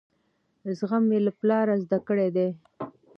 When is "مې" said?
1.09-1.19